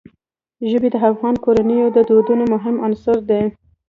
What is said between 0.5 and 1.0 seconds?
ژبې د